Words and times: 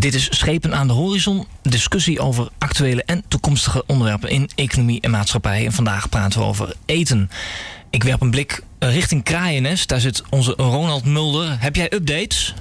Dit 0.00 0.14
is 0.14 0.28
Schepen 0.30 0.74
aan 0.74 0.86
de 0.86 0.92
Horizon, 0.92 1.46
discussie 1.62 2.20
over 2.20 2.48
actuele 2.58 3.02
en 3.02 3.24
toekomstige 3.28 3.84
onderwerpen 3.86 4.28
in 4.28 4.50
economie 4.54 5.00
en 5.00 5.10
maatschappij. 5.10 5.66
En 5.66 5.72
vandaag 5.72 6.08
praten 6.08 6.40
we 6.40 6.46
over 6.46 6.74
eten. 6.86 7.30
Ik 7.90 8.02
werp 8.02 8.20
een 8.20 8.30
blik 8.30 8.62
richting 8.78 9.24
Kraaiennest. 9.24 9.88
Daar 9.88 10.00
zit 10.00 10.22
onze 10.30 10.52
Ronald 10.56 11.04
Mulder. 11.04 11.56
Heb 11.60 11.76
jij 11.76 11.92
updates? 11.92 12.54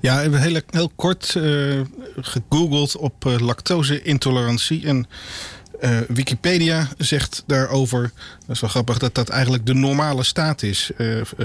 Ja, 0.00 0.14
we 0.14 0.20
hebben 0.20 0.42
heel, 0.42 0.60
heel 0.70 0.92
kort 0.96 1.34
uh, 1.36 1.80
gegoogeld 2.20 2.96
op 2.96 3.24
uh, 3.26 3.38
lactose-intolerantie. 3.38 4.86
En 4.86 5.06
uh, 5.80 5.98
Wikipedia 6.08 6.88
zegt 6.98 7.42
daarover, 7.46 8.12
dat 8.46 8.56
is 8.56 8.60
wel 8.60 8.70
grappig, 8.70 8.98
dat 8.98 9.14
dat 9.14 9.28
eigenlijk 9.28 9.66
de 9.66 9.74
normale 9.74 10.22
staat 10.22 10.62
is 10.62 10.90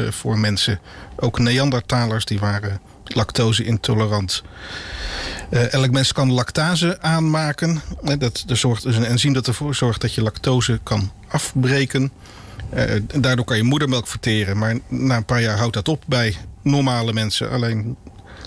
voor 0.09 0.39
mensen. 0.39 0.79
Ook 1.15 1.39
Neandertalers 1.39 2.25
die 2.25 2.39
waren 2.39 2.81
lactose-intolerant. 3.03 4.43
Elk 5.50 5.91
mens 5.91 6.11
kan 6.11 6.31
lactase 6.31 7.02
aanmaken. 7.02 7.82
dat, 8.18 8.43
er 8.47 8.57
zorgt, 8.57 8.83
dus 8.83 8.96
een 8.96 9.05
enzym 9.05 9.33
dat 9.33 9.47
ervoor 9.47 9.75
zorgt 9.75 10.01
dat 10.01 10.14
je 10.14 10.21
lactose 10.21 10.79
kan 10.83 11.11
afbreken. 11.28 12.11
daardoor 13.19 13.46
kan 13.46 13.57
je 13.57 13.64
moedermelk 13.64 14.07
verteren. 14.07 14.57
Maar 14.57 14.78
na 14.87 15.15
een 15.15 15.25
paar 15.25 15.42
jaar 15.42 15.57
houdt 15.57 15.73
dat 15.73 15.87
op 15.87 16.04
bij 16.07 16.36
normale 16.61 17.14
mensen. 17.14 17.50
Alleen 17.50 17.96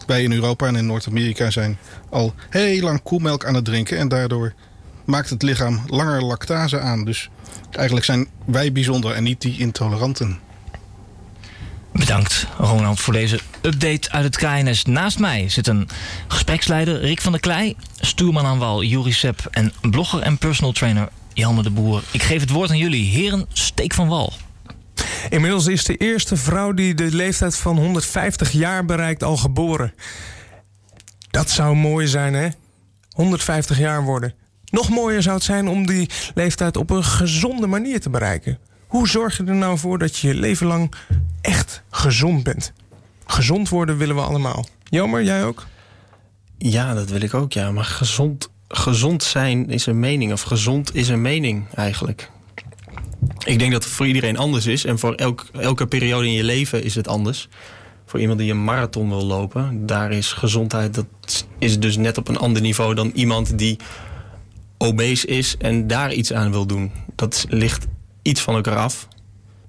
wij 0.07 0.23
in 0.23 0.33
Europa 0.33 0.67
en 0.67 0.77
in 0.77 0.87
Noord-Amerika 0.87 1.51
zijn 1.51 1.79
al 2.11 2.35
heel 2.51 2.83
lang 2.83 3.03
koemelk 3.03 3.45
aan 3.45 3.55
het 3.55 3.65
drinken. 3.65 3.99
En 3.99 4.09
daardoor 4.09 4.53
maakt 5.05 5.31
het 5.31 5.43
lichaam 5.43 5.81
langer 5.87 6.23
lactase 6.25 6.81
aan. 6.81 7.05
Dus 7.05 7.31
eigenlijk 7.71 8.05
zijn 8.05 8.27
wij 8.45 8.73
bijzonder 8.73 9.13
en 9.13 9.23
niet 9.23 9.41
die 9.41 9.59
intoleranten. 9.59 10.39
Bedankt, 11.93 12.47
Ronald, 12.59 13.01
voor 13.01 13.13
deze 13.13 13.39
update 13.63 14.11
uit 14.11 14.25
het 14.25 14.37
KNS. 14.37 14.85
Naast 14.85 15.19
mij 15.19 15.49
zit 15.49 15.67
een 15.67 15.89
gespreksleider, 16.29 17.01
Rick 17.01 17.21
van 17.21 17.33
der 17.33 17.41
Klei, 17.41 17.77
stuurman 18.01 18.45
aan 18.45 18.59
wal, 18.59 18.83
Juri 18.83 19.15
en 19.51 19.73
blogger 19.81 20.21
en 20.21 20.39
personal 20.39 20.73
trainer 20.73 21.09
Janne 21.33 21.63
de 21.63 21.71
Boer. 21.71 22.03
Ik 22.11 22.23
geef 22.23 22.41
het 22.41 22.51
woord 22.51 22.71
aan 22.71 22.79
jullie. 22.79 23.05
Heren, 23.05 23.47
steek 23.53 23.95
van 23.95 24.09
wal. 24.09 24.33
Inmiddels 25.31 25.67
is 25.67 25.85
de 25.85 25.97
eerste 25.97 26.37
vrouw 26.37 26.73
die 26.73 26.95
de 26.95 27.15
leeftijd 27.15 27.57
van 27.57 27.79
150 27.79 28.53
jaar 28.53 28.85
bereikt 28.85 29.23
al 29.23 29.37
geboren. 29.37 29.93
Dat 31.31 31.51
zou 31.51 31.77
mooi 31.77 32.07
zijn, 32.07 32.35
hè? 32.35 32.49
150 33.11 33.79
jaar 33.79 34.03
worden. 34.03 34.35
Nog 34.65 34.89
mooier 34.89 35.23
zou 35.23 35.35
het 35.35 35.45
zijn 35.45 35.69
om 35.69 35.87
die 35.87 36.11
leeftijd 36.35 36.77
op 36.77 36.91
een 36.91 37.05
gezonde 37.05 37.67
manier 37.67 38.01
te 38.01 38.11
bereiken. 38.11 38.59
Hoe 38.93 39.09
zorg 39.09 39.37
je 39.37 39.45
er 39.45 39.55
nou 39.55 39.79
voor 39.79 39.99
dat 39.99 40.17
je 40.17 40.29
je 40.29 40.35
leven 40.35 40.67
lang 40.67 40.93
echt 41.41 41.83
gezond 41.91 42.43
bent? 42.43 42.73
Gezond 43.27 43.69
worden 43.69 43.97
willen 43.97 44.17
we 44.17 44.23
allemaal. 44.23 44.67
Jammer, 44.85 45.23
jij 45.23 45.45
ook? 45.45 45.67
Ja, 46.59 46.95
dat 46.95 47.11
wil 47.11 47.21
ik 47.21 47.35
ook, 47.35 47.53
ja. 47.53 47.71
Maar 47.71 47.85
gezond, 47.85 48.49
gezond 48.69 49.23
zijn 49.23 49.71
is 49.71 49.87
een 49.87 50.01
mening. 50.01 50.33
Of 50.33 50.43
gezond 50.43 50.95
is 50.95 51.09
een 51.09 51.23
mening 51.23 51.65
eigenlijk. 51.75 52.31
Ik 53.45 53.59
denk 53.59 53.73
dat 53.73 53.85
het 53.85 53.93
voor 53.93 54.07
iedereen 54.07 54.37
anders 54.39 54.67
is. 54.67 54.85
En 54.85 54.99
voor 54.99 55.15
elk, 55.15 55.47
elke 55.53 55.87
periode 55.87 56.27
in 56.27 56.33
je 56.33 56.45
leven 56.45 56.85
is 56.85 56.95
het 56.95 57.09
anders. 57.09 57.49
Voor 58.07 58.21
iemand 58.21 58.39
die 58.39 58.51
een 58.51 58.65
marathon 58.65 59.09
wil 59.09 59.25
lopen, 59.25 59.87
daar 59.87 60.13
is 60.13 60.33
gezondheid... 60.33 60.95
dat 60.95 61.47
is 61.59 61.79
dus 61.79 61.97
net 61.97 62.19
op 62.19 62.29
een 62.29 62.39
ander 62.39 62.63
niveau 62.63 62.95
dan 62.95 63.11
iemand 63.15 63.59
die 63.59 63.77
obese 64.79 65.27
is... 65.27 65.57
en 65.59 65.87
daar 65.87 66.13
iets 66.13 66.33
aan 66.33 66.51
wil 66.51 66.67
doen. 66.67 66.93
Dat 67.15 67.47
ligt 67.49 67.87
iets 68.23 68.41
van 68.41 68.55
elkaar 68.55 68.77
af. 68.77 69.09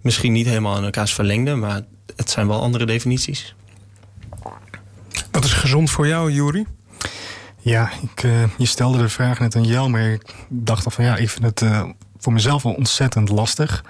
Misschien 0.01 0.31
niet 0.31 0.45
helemaal 0.45 0.77
in 0.77 0.83
elkaars 0.83 1.13
verlengde... 1.13 1.55
maar 1.55 1.81
het 2.15 2.29
zijn 2.29 2.47
wel 2.47 2.61
andere 2.61 2.85
definities. 2.85 3.55
Wat 5.31 5.43
is 5.43 5.53
gezond 5.53 5.89
voor 5.89 6.07
jou, 6.07 6.31
Juri? 6.31 6.65
Ja, 7.59 7.91
ik, 8.01 8.23
uh, 8.23 8.43
je 8.57 8.65
stelde 8.65 8.97
de 8.97 9.09
vraag 9.09 9.39
net 9.39 9.55
aan 9.55 9.65
jou, 9.65 9.89
maar 9.89 10.11
ik 10.11 10.35
dacht 10.49 10.85
al 10.85 10.91
van 10.91 11.05
ja, 11.05 11.15
ik 11.15 11.29
vind 11.29 11.45
het 11.45 11.61
uh, 11.61 11.89
voor 12.23 12.33
mezelf 12.33 12.63
wel 12.63 12.73
ontzettend 12.73 13.29
lastig. 13.29 13.83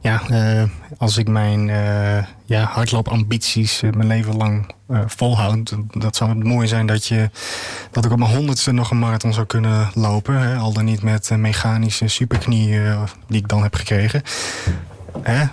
Ja, 0.00 0.22
uh, 0.30 0.62
als 0.98 1.16
ik 1.16 1.28
mijn 1.28 1.68
uh, 1.68 2.24
ja, 2.44 2.64
hardloopambities 2.64 3.82
uh, 3.82 3.92
mijn 3.92 4.08
leven 4.08 4.36
lang 4.36 4.74
volhoud, 5.06 5.76
dat 5.90 6.16
zou 6.16 6.30
het 6.30 6.44
mooi 6.44 6.68
zijn 6.68 6.86
dat, 6.86 7.06
je, 7.06 7.30
dat 7.90 8.04
ik 8.04 8.12
op 8.12 8.18
mijn 8.18 8.34
honderdste 8.34 8.72
nog 8.72 8.90
een 8.90 8.98
marathon 8.98 9.32
zou 9.32 9.46
kunnen 9.46 9.90
lopen. 9.94 10.40
Hè? 10.40 10.56
Al 10.56 10.72
dan 10.72 10.84
niet 10.84 11.02
met 11.02 11.30
mechanische 11.36 12.08
superknie 12.08 12.80
die 13.26 13.40
ik 13.40 13.48
dan 13.48 13.62
heb 13.62 13.74
gekregen. 13.74 14.22
Hè? 15.22 15.44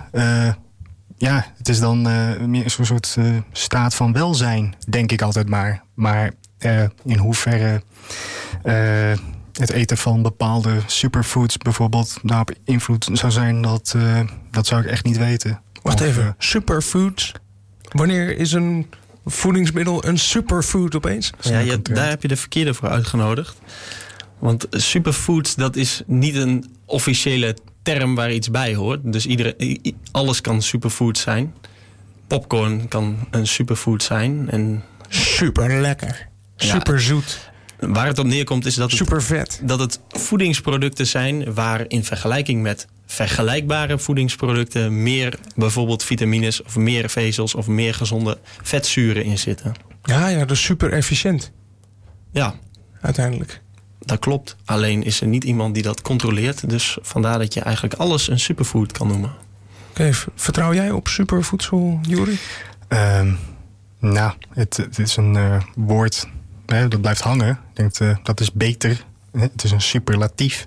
ja, 1.16 1.46
het 1.56 1.68
is 1.68 1.80
dan 1.80 2.02
meer 2.50 2.64
een 2.64 2.86
soort 2.86 3.16
staat 3.52 3.94
van 3.94 4.12
welzijn, 4.12 4.74
denk 4.88 5.12
ik 5.12 5.22
altijd 5.22 5.48
maar. 5.48 5.82
Maar 5.94 6.30
in 7.04 7.18
hoeverre 7.18 7.82
het 9.58 9.70
eten 9.70 9.98
van 9.98 10.22
bepaalde 10.22 10.80
superfoods 10.86 11.56
bijvoorbeeld 11.56 12.18
daarop 12.22 12.50
invloed 12.64 13.08
zou 13.12 13.32
zijn, 13.32 13.62
dat, 13.62 13.92
uh, 13.96 14.20
dat 14.50 14.66
zou 14.66 14.82
ik 14.82 14.86
echt 14.86 15.04
niet 15.04 15.18
weten. 15.18 15.60
Wacht 15.82 16.00
even, 16.00 16.24
uh, 16.24 16.30
superfoods? 16.38 17.32
Wanneer 17.88 18.36
is 18.36 18.52
een 18.52 18.86
voedingsmiddel 19.24 20.04
een 20.04 20.18
superfood 20.18 20.96
opeens? 20.96 21.32
Ja, 21.40 21.58
ja, 21.58 21.76
daar 21.82 22.08
heb 22.08 22.22
je 22.22 22.28
de 22.28 22.36
verkeerde 22.36 22.74
voor 22.74 22.88
uitgenodigd. 22.88 23.56
Want 24.38 24.66
superfoods, 24.70 25.54
dat 25.54 25.76
is 25.76 26.02
niet 26.06 26.34
een 26.34 26.64
officiële 26.84 27.56
term 27.82 28.14
waar 28.14 28.32
iets 28.32 28.50
bij 28.50 28.74
hoort. 28.74 29.00
Dus 29.12 29.26
iedereen, 29.26 29.96
alles 30.10 30.40
kan 30.40 30.62
superfood 30.62 31.18
zijn. 31.18 31.54
Popcorn 32.26 32.88
kan 32.88 33.16
een 33.30 33.46
superfood 33.46 34.02
zijn. 34.02 34.50
En 34.50 34.84
super 35.08 35.80
lekker. 35.80 36.28
Super 36.56 37.00
zoet. 37.00 37.50
Waar 37.78 38.06
het 38.06 38.18
op 38.18 38.26
neerkomt 38.26 38.66
is 38.66 38.74
dat 38.74 38.90
het, 38.90 38.98
Super 38.98 39.22
vet. 39.22 39.60
dat 39.62 39.78
het 39.78 40.00
voedingsproducten 40.08 41.06
zijn 41.06 41.54
waar 41.54 41.84
in 41.88 42.04
vergelijking 42.04 42.62
met 42.62 42.86
vergelijkbare 43.06 43.98
voedingsproducten 43.98 45.02
meer 45.02 45.38
bijvoorbeeld 45.56 46.04
vitamines 46.04 46.62
of 46.62 46.76
meer 46.76 47.10
vezels 47.10 47.54
of 47.54 47.66
meer 47.66 47.94
gezonde 47.94 48.38
vetzuren 48.62 49.24
in 49.24 49.38
zitten. 49.38 49.74
Ja, 50.02 50.28
ja, 50.28 50.44
dus 50.44 50.62
super 50.62 50.92
efficiënt. 50.92 51.52
Ja. 52.32 52.54
Uiteindelijk. 53.00 53.60
Dat 53.98 54.18
klopt. 54.18 54.56
Alleen 54.64 55.02
is 55.02 55.20
er 55.20 55.26
niet 55.26 55.44
iemand 55.44 55.74
die 55.74 55.82
dat 55.82 56.02
controleert. 56.02 56.68
Dus 56.68 56.98
vandaar 57.02 57.38
dat 57.38 57.54
je 57.54 57.60
eigenlijk 57.60 57.94
alles 57.94 58.28
een 58.28 58.40
superfood 58.40 58.92
kan 58.92 59.06
noemen. 59.06 59.32
Oké, 59.90 60.10
vertrouw 60.34 60.74
jij 60.74 60.90
op 60.90 61.08
supervoedsel, 61.08 62.00
Juri? 62.02 62.38
Um, 62.88 63.38
nou, 63.98 64.32
het, 64.52 64.76
het, 64.76 64.98
is 64.98 65.16
een 65.16 65.34
uh, 65.34 65.60
woord 65.74 66.28
dat 66.68 67.00
blijft 67.00 67.20
hangen. 67.20 67.58
Ik 67.74 67.94
denk 67.96 68.26
dat 68.26 68.40
is 68.40 68.52
beter. 68.52 69.04
Het 69.38 69.64
is 69.64 69.70
een 69.70 69.80
superlatief. 69.80 70.64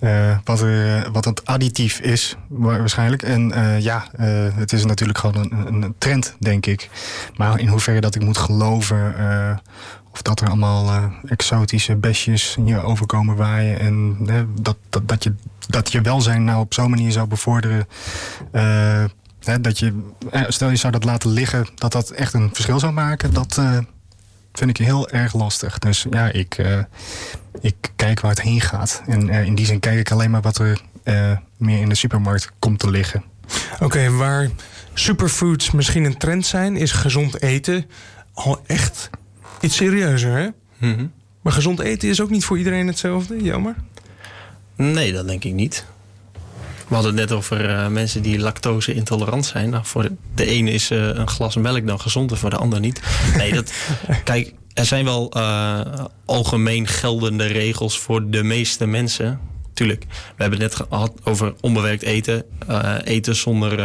Uh, 0.00 0.38
wat, 0.44 0.64
wat 1.12 1.24
het 1.24 1.44
additief 1.44 2.00
is, 2.00 2.36
waarschijnlijk. 2.48 3.22
En 3.22 3.50
uh, 3.50 3.80
ja, 3.80 4.06
het 4.54 4.72
is 4.72 4.84
natuurlijk 4.84 5.18
gewoon 5.18 5.36
een, 5.36 5.82
een, 5.82 5.94
trend, 5.98 6.36
denk 6.38 6.66
ik. 6.66 6.90
Maar 7.36 7.60
in 7.60 7.68
hoeverre 7.68 8.00
dat 8.00 8.14
ik 8.14 8.22
moet 8.22 8.38
geloven. 8.38 9.14
of 10.12 10.22
dat 10.22 10.40
er 10.40 10.48
allemaal 10.48 11.10
exotische 11.26 11.96
besjes 11.96 12.56
je 12.64 12.80
overkomen 12.80 13.36
waaien. 13.36 13.78
En 13.78 14.16
dat, 14.60 14.76
dat, 14.90 15.08
dat, 15.08 15.24
je, 15.24 15.34
dat 15.68 15.92
je 15.92 16.00
welzijn 16.00 16.44
nou 16.44 16.60
op 16.60 16.74
zo'n 16.74 16.90
manier 16.90 17.12
zou 17.12 17.26
bevorderen. 17.26 17.86
dat 19.60 19.78
je, 19.78 20.10
stel 20.48 20.70
je 20.70 20.76
zou 20.76 20.92
dat 20.92 21.04
laten 21.04 21.30
liggen, 21.30 21.66
dat 21.74 21.92
dat 21.92 22.10
echt 22.10 22.34
een 22.34 22.50
verschil 22.52 22.78
zou 22.78 22.92
maken. 22.92 23.32
Dat, 23.32 23.60
vind 24.58 24.70
ik 24.70 24.86
heel 24.86 25.08
erg 25.08 25.34
lastig. 25.34 25.78
Dus 25.78 26.06
ja, 26.10 26.32
ik, 26.32 26.58
uh, 26.58 26.78
ik 27.60 27.74
kijk 27.96 28.20
waar 28.20 28.30
het 28.30 28.42
heen 28.42 28.60
gaat. 28.60 29.02
En 29.06 29.28
uh, 29.28 29.44
in 29.44 29.54
die 29.54 29.66
zin 29.66 29.80
kijk 29.80 29.98
ik 29.98 30.10
alleen 30.10 30.30
maar 30.30 30.40
wat 30.40 30.58
er 30.58 30.80
uh, 31.04 31.36
meer 31.56 31.80
in 31.80 31.88
de 31.88 31.94
supermarkt 31.94 32.50
komt 32.58 32.78
te 32.78 32.90
liggen. 32.90 33.24
Oké, 33.74 33.84
okay, 33.84 34.10
waar 34.10 34.50
superfoods 34.94 35.70
misschien 35.70 36.04
een 36.04 36.16
trend 36.16 36.46
zijn, 36.46 36.76
is 36.76 36.92
gezond 36.92 37.42
eten 37.42 37.84
al 38.32 38.62
echt 38.66 39.10
iets 39.60 39.76
serieuzer, 39.76 40.36
hè? 40.36 40.48
Mm 40.78 40.94
-hmm. 40.94 41.12
Maar 41.42 41.52
gezond 41.52 41.80
eten 41.80 42.08
is 42.08 42.20
ook 42.20 42.30
niet 42.30 42.44
voor 42.44 42.58
iedereen 42.58 42.86
hetzelfde, 42.86 43.42
jammer? 43.42 43.74
Nee, 44.76 45.12
dat 45.12 45.26
denk 45.26 45.44
ik 45.44 45.52
niet. 45.52 45.84
We 46.88 46.94
hadden 46.94 47.16
het 47.16 47.28
net 47.28 47.38
over 47.38 47.70
uh, 47.70 47.88
mensen 47.88 48.22
die 48.22 48.38
lactose 48.38 48.94
intolerant 48.94 49.46
zijn. 49.46 49.70
Nou, 49.70 49.84
voor 49.84 50.02
de, 50.02 50.12
de 50.34 50.46
ene 50.46 50.70
is 50.70 50.90
uh, 50.90 50.98
een 50.98 51.28
glas 51.28 51.56
melk 51.56 51.86
dan 51.86 52.00
gezonder, 52.00 52.36
voor 52.36 52.50
de 52.50 52.56
ander 52.56 52.80
niet. 52.80 53.00
Nee, 53.36 53.52
dat, 53.52 53.72
kijk, 54.24 54.54
er 54.74 54.84
zijn 54.84 55.04
wel 55.04 55.36
uh, 55.36 55.80
algemeen 56.24 56.86
geldende 56.86 57.46
regels 57.46 57.98
voor 57.98 58.30
de 58.30 58.42
meeste 58.42 58.86
mensen. 58.86 59.40
Tuurlijk, 59.72 60.04
we 60.08 60.42
hebben 60.42 60.60
het 60.60 60.78
net 60.78 60.88
gehad 60.88 61.12
over 61.24 61.54
onbewerkt 61.60 62.02
eten. 62.02 62.44
eten 63.04 63.36
zonder 63.36 63.78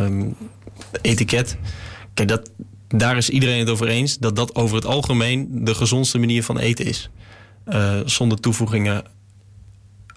um, 0.00 0.36
etiket. 1.02 1.56
Kijk, 2.14 2.28
dat, 2.28 2.50
daar 2.88 3.16
is 3.16 3.30
iedereen 3.30 3.58
het 3.58 3.70
over 3.70 3.88
eens 3.88 4.18
dat 4.18 4.36
dat 4.36 4.54
over 4.54 4.76
het 4.76 4.86
algemeen 4.86 5.64
de 5.64 5.74
gezondste 5.74 6.18
manier 6.18 6.44
van 6.44 6.58
eten 6.58 6.84
is. 6.84 7.10
zonder 8.04 8.40
toevoegingen 8.40 9.04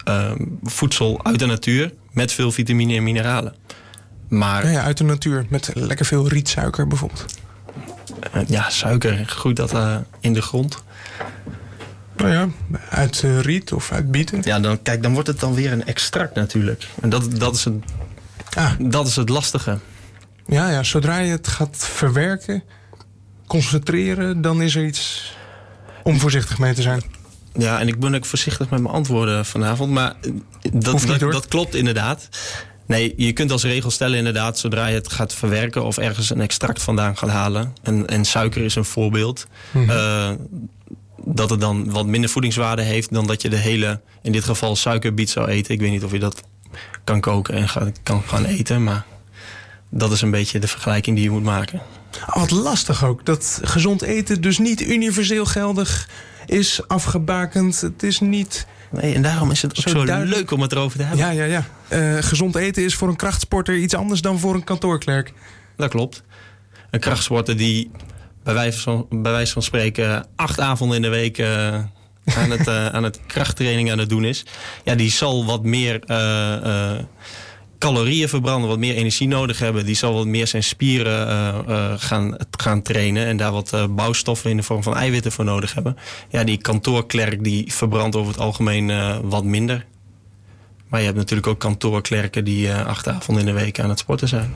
uh, 0.08 0.32
voedsel 0.62 1.24
uit 1.24 1.38
de 1.38 1.46
natuur 1.46 1.92
met 2.16 2.32
veel 2.32 2.52
vitamine 2.52 2.94
en 2.96 3.02
mineralen. 3.02 3.54
Maar, 4.28 4.64
ja, 4.64 4.70
ja, 4.70 4.82
uit 4.82 4.96
de 4.96 5.04
natuur 5.04 5.46
met 5.48 5.70
lekker 5.74 6.06
veel 6.06 6.28
rietsuiker 6.28 6.86
bijvoorbeeld. 6.86 7.24
eh, 8.32 8.42
ja, 8.46 8.70
suiker 8.70 9.26
groeit 9.26 9.56
dat 9.56 9.72
eh, 9.72 9.96
in 10.20 10.32
de 10.32 10.42
grond. 10.42 10.82
Nou 12.16 12.30
ja, 12.30 12.48
uit 12.90 13.22
eh, 13.24 13.40
riet 13.40 13.72
of 13.72 13.92
uit 13.92 14.10
bieten. 14.10 14.40
Ja, 14.42 14.60
dan, 14.60 14.82
kijk, 14.82 15.02
dan 15.02 15.12
wordt 15.12 15.28
het 15.28 15.40
dan 15.40 15.54
weer 15.54 15.72
een 15.72 15.86
extract 15.86 16.34
natuurlijk. 16.34 16.86
En 17.00 17.08
dat, 17.08 17.40
dat, 17.40 17.54
is, 17.54 17.64
het, 17.64 17.74
Ah, 18.54 18.72
dat 18.78 19.06
is 19.06 19.16
het 19.16 19.28
lastige. 19.28 19.78
ja, 20.46 20.70
ja, 20.70 20.82
zodra 20.82 21.18
je 21.18 21.30
het 21.30 21.48
gaat 21.48 21.76
verwerken, 21.76 22.62
concentreren, 23.46 24.40
dan 24.40 24.62
is 24.62 24.74
er 24.74 24.84
iets 24.84 25.34
om 26.02 26.18
voorzichtig 26.18 26.58
mee 26.58 26.74
te 26.74 26.82
zijn. 26.82 27.02
Ja, 27.58 27.80
en 27.80 27.88
ik 27.88 28.00
ben 28.00 28.14
ook 28.14 28.24
voorzichtig 28.24 28.70
met 28.70 28.80
mijn 28.80 28.94
antwoorden 28.94 29.46
vanavond. 29.46 29.92
Maar 29.92 30.14
eh, 30.20 30.30
dat, 30.72 31.06
niet, 31.06 31.20
dat, 31.20 31.46
klopt 31.48 31.74
inderdaad. 31.74 32.28
Nee, 32.86 33.14
je 33.16 33.32
kunt 33.32 33.50
als 33.50 33.64
regel 33.64 33.90
stellen 33.90 34.18
inderdaad... 34.18 34.58
zodra 34.58 34.86
je 34.86 34.94
het 34.94 35.12
gaat 35.12 35.34
verwerken 35.34 35.84
of 35.84 35.98
ergens 35.98 36.30
een 36.30 36.40
extract 36.40 36.82
vandaan 36.82 37.16
gaat 37.16 37.30
halen... 37.30 37.74
en, 37.82 38.06
en 38.06 38.24
suiker 38.24 38.64
is 38.64 38.74
een 38.74 38.84
voorbeeld... 38.84 39.46
Mhm. 39.70 39.90
eh, 39.90 40.30
dat 41.24 41.50
het 41.50 41.60
dan 41.60 41.90
wat 41.90 42.06
minder 42.06 42.30
voedingswaarde 42.30 42.82
heeft... 42.82 43.12
dan 43.12 43.26
dat 43.26 43.42
je 43.42 43.48
de 43.48 43.56
hele, 43.56 44.00
in 44.22 44.32
dit 44.32 44.44
geval 44.44 44.76
suikerbiet 44.76 45.30
zou 45.30 45.48
eten. 45.48 45.74
Ik 45.74 45.80
weet 45.80 45.90
niet 45.90 46.04
of 46.04 46.12
je 46.12 46.18
dat 46.18 46.42
kan 47.04 47.20
koken 47.20 47.54
en 47.54 47.92
kan 48.02 48.22
gaan 48.26 48.44
eten... 48.44 48.84
maar 48.84 49.04
dat 49.90 50.12
is 50.12 50.22
een 50.22 50.30
beetje 50.30 50.58
de 50.58 50.68
vergelijking 50.68 51.16
die 51.16 51.24
je 51.24 51.30
moet 51.30 51.42
maken. 51.42 51.80
Oh, 52.28 52.36
wat 52.36 52.50
lastig 52.50 53.04
ook. 53.04 53.26
Dat 53.26 53.60
gezond 53.62 54.02
eten 54.02 54.40
dus 54.40 54.58
niet 54.58 54.80
universeel 54.80 55.44
geldig 55.44 56.08
is, 56.46 56.80
afgebakend. 56.86 57.80
Het 57.80 58.02
is 58.02 58.20
niet... 58.20 58.66
Nee, 58.90 59.14
en 59.14 59.22
daarom 59.22 59.50
is 59.50 59.62
het 59.62 59.78
ook 59.78 59.88
Zo 59.88 60.24
leuk 60.24 60.50
om 60.50 60.60
het 60.60 60.72
erover 60.72 60.98
te 60.98 61.04
hebben. 61.04 61.26
Ja, 61.26 61.30
ja, 61.30 61.44
ja. 61.44 61.66
Eh, 61.88 62.22
gezond 62.22 62.56
eten 62.56 62.84
is 62.84 62.94
voor 62.94 63.08
een 63.08 63.16
krachtsporter 63.16 63.76
iets 63.76 63.94
anders 63.94 64.20
dan 64.20 64.38
voor 64.38 64.54
een 64.54 64.64
kantoorklerk. 64.64 65.32
Dat 65.76 65.90
klopt. 65.90 66.22
Een 66.90 67.00
krachtsporter 67.00 67.56
die 67.56 67.90
bij 68.44 68.54
wijze 68.54 68.80
van, 68.80 69.06
bij 69.10 69.32
wijze 69.32 69.52
van 69.52 69.62
spreken 69.62 70.26
acht 70.36 70.60
avonden 70.60 70.96
in 70.96 71.02
de 71.02 71.08
week 71.08 71.38
eh, 71.38 71.74
aan, 72.24 72.50
het, 72.50 72.66
eh, 72.66 72.86
aan 72.86 73.02
het 73.02 73.20
krachttraining 73.26 73.90
aan 73.90 73.98
het 73.98 74.08
doen 74.08 74.24
is. 74.24 74.44
Ja, 74.84 74.94
die 74.94 75.10
zal 75.10 75.44
wat 75.44 75.64
meer 75.64 76.00
calorieën 77.78 78.28
verbranden, 78.28 78.68
wat 78.68 78.78
meer 78.78 78.94
energie 78.94 79.28
nodig 79.28 79.58
hebben. 79.58 79.86
Die 79.86 79.94
zal 79.94 80.14
wat 80.14 80.26
meer 80.26 80.46
zijn 80.46 80.62
spieren 80.62 81.28
eh, 81.28 81.58
eh, 81.58 81.94
gaan, 81.96 82.36
gaan 82.50 82.82
trainen 82.82 83.26
en 83.26 83.36
daar 83.36 83.52
wat 83.52 83.72
eh, 83.72 83.86
bouwstoffen 83.90 84.50
in 84.50 84.56
de 84.56 84.62
vorm 84.62 84.82
van 84.82 84.96
eiwitten 84.96 85.32
voor 85.32 85.44
nodig 85.44 85.74
hebben. 85.74 85.96
Ja, 86.28 86.44
die 86.44 86.56
kantoorklerk 86.56 87.44
die 87.44 87.72
verbrandt 87.72 88.16
over 88.16 88.32
het 88.32 88.40
algemeen 88.40 88.90
eh, 88.90 89.18
wat 89.22 89.44
minder. 89.44 89.86
Maar 90.88 91.00
je 91.00 91.06
hebt 91.06 91.18
natuurlijk 91.18 91.48
ook 91.48 91.58
kantoorklerken 91.58 92.44
die 92.44 92.72
acht 92.72 93.08
avonden 93.08 93.46
in 93.46 93.54
de 93.54 93.60
week 93.60 93.80
aan 93.80 93.88
het 93.88 93.98
sporten 93.98 94.28
zijn. 94.28 94.52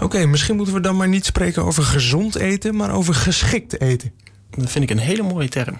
Oké, 0.00 0.26
misschien 0.26 0.56
moeten 0.56 0.74
we 0.74 0.80
dan 0.80 0.96
maar 0.96 1.08
niet 1.08 1.24
spreken 1.24 1.64
over 1.64 1.82
gezond 1.82 2.34
eten, 2.34 2.76
maar 2.76 2.90
over 2.90 3.14
geschikt 3.14 3.80
eten. 3.80 4.12
Dat 4.50 4.70
vind 4.70 4.84
ik 4.84 4.90
een 4.90 4.98
hele 4.98 5.22
mooie 5.22 5.48
term. 5.48 5.78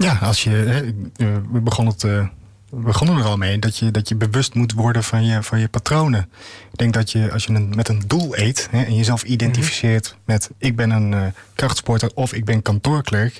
Ja, 0.00 0.18
als 0.22 0.44
je, 0.44 0.50
hè, 0.50 0.80
eh, 1.16 1.36
we, 1.52 1.60
begonnen 1.60 1.92
het, 1.92 2.04
eh, 2.04 2.26
we 2.70 2.80
begonnen 2.80 3.16
er 3.16 3.24
al 3.24 3.36
mee 3.36 3.58
dat 3.58 3.76
je, 3.76 3.90
dat 3.90 4.08
je 4.08 4.14
bewust 4.14 4.54
moet 4.54 4.72
worden 4.72 5.04
van 5.04 5.24
je, 5.24 5.42
van 5.42 5.60
je 5.60 5.68
patronen. 5.68 6.28
Ik 6.72 6.78
denk 6.78 6.92
dat 6.92 7.10
je 7.10 7.32
als 7.32 7.44
je 7.44 7.52
een, 7.52 7.72
met 7.76 7.88
een 7.88 8.02
doel 8.06 8.38
eet 8.38 8.68
hè, 8.70 8.82
en 8.82 8.94
jezelf 8.94 9.22
identificeert 9.22 10.16
met 10.24 10.50
ik 10.58 10.76
ben 10.76 10.90
een 10.90 11.14
eh, 11.14 11.22
krachtsporter 11.54 12.10
of 12.14 12.32
ik 12.32 12.44
ben 12.44 12.62
kantoorklerk, 12.62 13.38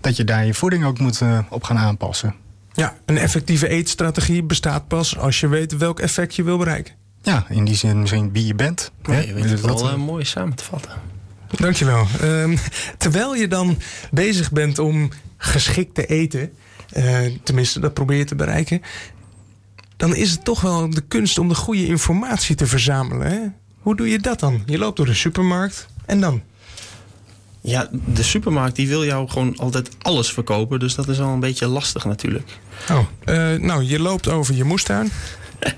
dat 0.00 0.16
je 0.16 0.24
daar 0.24 0.46
je 0.46 0.54
voeding 0.54 0.84
ook 0.84 0.98
moet 0.98 1.20
eh, 1.20 1.38
op 1.48 1.62
gaan 1.62 1.78
aanpassen. 1.78 2.34
Ja, 2.72 2.96
een 3.06 3.18
effectieve 3.18 3.68
eetstrategie 3.68 4.42
bestaat 4.42 4.88
pas 4.88 5.18
als 5.18 5.40
je 5.40 5.48
weet 5.48 5.76
welk 5.76 6.00
effect 6.00 6.34
je 6.34 6.42
wil 6.42 6.58
bereiken. 6.58 6.94
Ja, 7.22 7.46
in 7.48 7.64
die 7.64 7.76
zin 7.76 8.00
misschien 8.00 8.32
wie 8.32 8.46
je 8.46 8.54
bent. 8.54 8.92
Ja, 9.02 9.12
hè. 9.12 9.20
je 9.20 9.34
weet 9.34 9.50
het 9.50 9.62
dat, 9.62 9.80
wel 9.80 9.90
eh, 9.90 9.96
mooi 9.96 10.24
samen 10.24 10.54
te 10.54 10.64
vatten. 10.64 10.92
Dankjewel. 11.50 12.06
Ehm 12.20 12.56
terwijl 12.98 13.34
je 13.34 13.48
dan 13.48 13.78
bezig 14.10 14.52
bent 14.52 14.78
om 14.78 15.10
geschikt 15.36 15.94
te 15.94 16.06
eten, 16.06 16.52
tenminste 17.42 17.80
dat 17.80 17.94
probeer 17.94 18.18
je 18.18 18.24
te 18.24 18.34
bereiken, 18.34 18.82
dan 19.96 20.14
is 20.14 20.30
het 20.30 20.44
toch 20.44 20.60
wel 20.60 20.90
de 20.90 21.00
kunst 21.00 21.38
om 21.38 21.48
de 21.48 21.54
goede 21.54 21.86
informatie 21.86 22.54
te 22.54 22.66
verzamelen. 22.66 23.26
Hè? 23.30 23.38
Hoe 23.80 23.96
doe 23.96 24.08
je 24.10 24.18
dat 24.18 24.40
dan? 24.40 24.62
Je 24.66 24.78
loopt 24.78 24.96
door 24.96 25.06
de 25.06 25.14
supermarkt 25.14 25.86
en 26.06 26.20
dan? 26.20 26.42
Ja, 27.60 27.88
de 27.90 28.22
supermarkt 28.22 28.76
die 28.76 28.88
wil 28.88 29.04
jou 29.04 29.28
gewoon 29.28 29.56
altijd 29.56 29.90
alles 30.02 30.32
verkopen. 30.32 30.78
Dus 30.78 30.94
dat 30.94 31.08
is 31.08 31.20
al 31.20 31.32
een 31.32 31.40
beetje 31.40 31.66
lastig 31.66 32.04
natuurlijk. 32.04 32.58
Oh, 32.90 32.98
eh, 33.24 33.60
nou, 33.60 33.82
je 33.84 34.00
loopt 34.00 34.28
over 34.28 34.54
je 34.54 34.64
moestuin. 34.64 35.10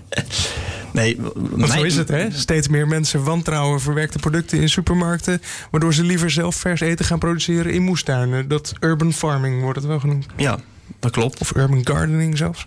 Nee, 0.93 1.17
Want 1.35 1.71
zo 1.71 1.83
is 1.83 1.97
het, 1.97 2.09
hè? 2.09 2.31
Steeds 2.31 2.69
meer 2.69 2.89
mensen 2.89 3.25
wantrouwen 3.25 3.81
verwerkte 3.81 4.19
producten 4.19 4.61
in 4.61 4.69
supermarkten, 4.69 5.43
waardoor 5.71 5.95
ze 5.95 6.05
liever 6.05 6.31
zelf 6.31 6.57
vers 6.57 6.81
eten 6.81 7.05
gaan 7.05 7.19
produceren 7.19 7.73
in 7.73 7.83
moestuinen. 7.83 8.49
Dat 8.49 8.73
urban 8.81 9.13
farming 9.13 9.63
wordt 9.63 9.79
het 9.79 9.87
wel 9.87 10.01
genoemd. 10.01 10.27
Ja, 10.37 10.59
dat 10.99 11.11
klopt. 11.11 11.41
Of 11.41 11.55
urban 11.55 11.87
gardening 11.87 12.37
zelfs. 12.37 12.67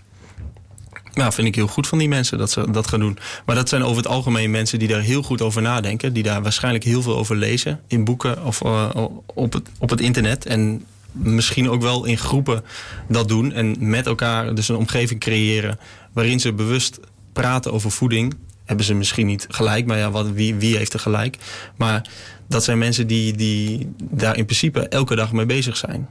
Nou, 1.16 1.32
vind 1.32 1.46
ik 1.48 1.54
heel 1.54 1.66
goed 1.66 1.86
van 1.86 1.98
die 1.98 2.08
mensen 2.08 2.38
dat 2.38 2.50
ze 2.50 2.70
dat 2.70 2.86
gaan 2.86 3.00
doen. 3.00 3.18
Maar 3.46 3.56
dat 3.56 3.68
zijn 3.68 3.82
over 3.82 3.96
het 3.96 4.06
algemeen 4.06 4.50
mensen 4.50 4.78
die 4.78 4.88
daar 4.88 5.00
heel 5.00 5.22
goed 5.22 5.42
over 5.42 5.62
nadenken. 5.62 6.12
Die 6.12 6.22
daar 6.22 6.42
waarschijnlijk 6.42 6.84
heel 6.84 7.02
veel 7.02 7.16
over 7.16 7.36
lezen. 7.36 7.80
In 7.86 8.04
boeken 8.04 8.44
of 8.44 8.62
eh, 8.62 8.88
op, 9.34 9.52
het, 9.52 9.68
op 9.78 9.90
het 9.90 10.00
internet. 10.00 10.46
En 10.46 10.84
misschien 11.12 11.70
ook 11.70 11.82
wel 11.82 12.04
in 12.04 12.18
groepen 12.18 12.64
dat 13.08 13.28
doen. 13.28 13.52
En 13.52 13.76
met 13.78 14.06
elkaar 14.06 14.54
dus 14.54 14.68
een 14.68 14.76
omgeving 14.76 15.20
creëren 15.20 15.78
waarin 16.12 16.40
ze 16.40 16.52
bewust 16.52 16.98
praten 17.32 17.72
over 17.72 17.90
voeding. 17.90 18.34
Hebben 18.64 18.86
ze 18.86 18.94
misschien 18.94 19.26
niet 19.26 19.46
gelijk, 19.48 19.86
maar 19.86 19.98
ja, 19.98 20.10
wat, 20.10 20.30
wie, 20.30 20.54
wie 20.54 20.76
heeft 20.76 20.92
er 20.92 21.00
gelijk? 21.00 21.36
Maar 21.76 22.08
dat 22.48 22.64
zijn 22.64 22.78
mensen 22.78 23.06
die, 23.06 23.36
die 23.36 23.92
daar 24.02 24.36
in 24.36 24.44
principe 24.44 24.88
elke 24.88 25.14
dag 25.14 25.32
mee 25.32 25.46
bezig 25.46 25.76
zijn. 25.76 26.08